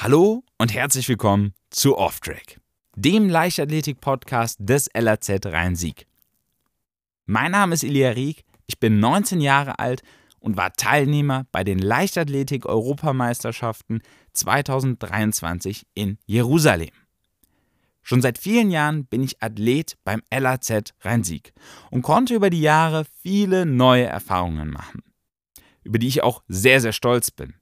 [0.00, 2.60] Hallo und herzlich willkommen zu Off Track,
[2.94, 6.06] dem Leichtathletik-Podcast des LAZ Rhein-Sieg.
[7.26, 10.04] Mein Name ist Ilya Rieck, ich bin 19 Jahre alt
[10.38, 14.02] und war Teilnehmer bei den Leichtathletik-Europameisterschaften
[14.34, 16.94] 2023 in Jerusalem.
[18.00, 21.52] Schon seit vielen Jahren bin ich Athlet beim LAZ Rhein-Sieg
[21.90, 25.02] und konnte über die Jahre viele neue Erfahrungen machen,
[25.82, 27.54] über die ich auch sehr, sehr stolz bin.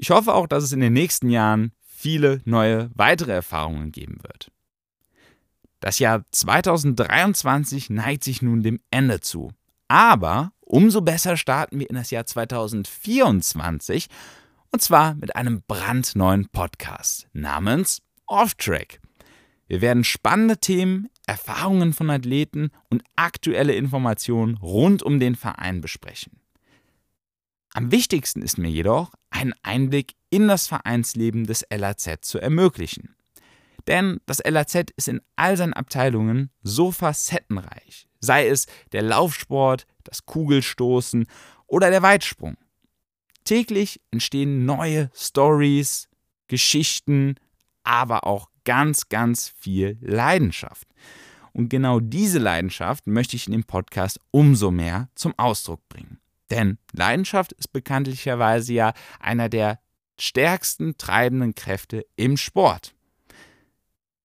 [0.00, 4.52] Ich hoffe auch, dass es in den nächsten Jahren viele neue weitere Erfahrungen geben wird.
[5.80, 9.52] Das Jahr 2023 neigt sich nun dem Ende zu.
[9.88, 14.08] Aber umso besser starten wir in das Jahr 2024
[14.70, 19.00] und zwar mit einem brandneuen Podcast namens Off Track.
[19.66, 26.40] Wir werden spannende Themen, Erfahrungen von Athleten und aktuelle Informationen rund um den Verein besprechen.
[27.74, 33.14] Am wichtigsten ist mir jedoch, einen Einblick in das Vereinsleben des LAZ zu ermöglichen.
[33.86, 40.26] Denn das LAZ ist in all seinen Abteilungen so facettenreich, sei es der Laufsport, das
[40.26, 41.26] Kugelstoßen
[41.66, 42.56] oder der Weitsprung.
[43.44, 46.08] Täglich entstehen neue Stories,
[46.48, 47.36] Geschichten,
[47.82, 50.88] aber auch ganz, ganz viel Leidenschaft.
[51.52, 56.20] Und genau diese Leidenschaft möchte ich in dem Podcast umso mehr zum Ausdruck bringen.
[56.50, 59.80] Denn Leidenschaft ist bekanntlicherweise ja einer der
[60.18, 62.94] stärksten treibenden Kräfte im Sport.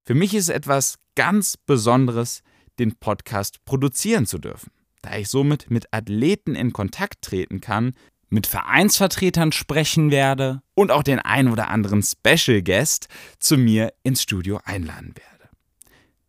[0.06, 2.44] Für mich ist etwas ganz Besonderes,
[2.80, 7.94] den Podcast produzieren zu dürfen, da ich somit mit Athleten in Kontakt treten kann,
[8.30, 13.08] mit Vereinsvertretern sprechen werde und auch den ein oder anderen Special Guest
[13.40, 15.50] zu mir ins Studio einladen werde.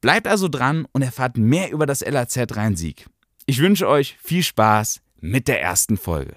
[0.03, 3.06] Bleibt also dran und erfahrt mehr über das LAZ Rhein-Sieg.
[3.47, 6.36] Ich wünsche euch viel Spaß mit der ersten Folge.